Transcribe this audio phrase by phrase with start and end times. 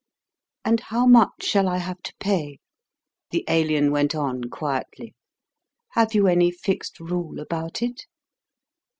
[0.65, 2.57] "And how much shall I have to pay?"
[3.29, 5.13] the Alien went on quietly.
[5.91, 8.07] "Have you any fixed rule about it?"